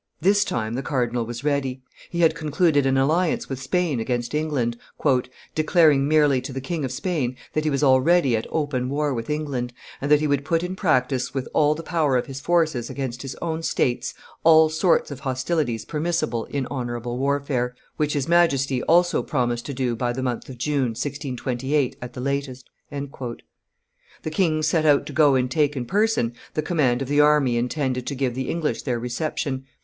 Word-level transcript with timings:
This 0.19 0.43
time 0.43 0.73
the 0.73 0.81
cardinal 0.81 1.27
was 1.27 1.43
ready; 1.43 1.83
he 2.09 2.21
had 2.21 2.33
concluded 2.33 2.87
an 2.87 2.97
alliance 2.97 3.47
with 3.47 3.61
Spain 3.61 3.99
against 3.99 4.33
England, 4.33 4.75
"declaring 5.53 6.07
merely 6.07 6.41
to 6.41 6.51
the 6.51 6.59
King 6.59 6.83
of 6.83 6.91
Spain 6.91 7.35
that 7.53 7.65
he 7.65 7.69
was 7.69 7.83
already 7.83 8.35
at 8.35 8.47
open 8.49 8.89
war 8.89 9.13
with 9.13 9.29
England, 9.29 9.73
and 10.01 10.09
that 10.09 10.19
he 10.19 10.25
would 10.25 10.43
put 10.43 10.63
in 10.63 10.75
practice 10.75 11.35
with 11.35 11.47
all 11.53 11.75
the 11.75 11.83
power 11.83 12.17
of 12.17 12.25
his 12.25 12.39
forces 12.41 12.89
against 12.89 13.21
his 13.21 13.35
own 13.43 13.61
states 13.61 14.15
all 14.43 14.69
sorts 14.69 15.11
of 15.11 15.19
hostilities 15.19 15.85
permissible 15.85 16.45
in 16.45 16.65
honorable 16.71 17.19
warfare, 17.19 17.75
which 17.97 18.13
his 18.13 18.27
Majesty 18.27 18.81
also 18.85 19.21
promised 19.21 19.67
to 19.67 19.73
do 19.75 19.95
by 19.95 20.11
the 20.11 20.23
month 20.23 20.49
of 20.49 20.57
June, 20.57 20.95
1628, 20.97 21.95
at 22.01 22.13
the 22.13 22.19
latest." 22.21 22.67
The 22.89 24.31
king 24.31 24.63
set 24.63 24.83
out 24.83 25.05
to 25.05 25.13
go 25.13 25.35
and 25.35 25.51
take 25.51 25.75
in 25.77 25.85
person 25.85 26.33
the 26.55 26.63
command 26.63 27.03
of 27.03 27.07
the 27.07 27.21
army 27.21 27.55
intended 27.55 28.07
to 28.07 28.15
give 28.15 28.33
the 28.33 28.49
English 28.49 28.81
their 28.81 28.97
reception. 28.97 29.65